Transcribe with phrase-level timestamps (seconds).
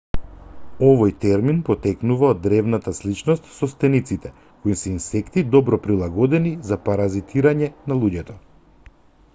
[0.85, 7.73] овој термин потекнува од древната сличност со стениците кои се инсекти добро прилагодени за паразитирање
[7.93, 8.41] на луѓето